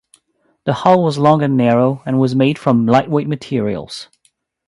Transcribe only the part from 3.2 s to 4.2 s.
materials.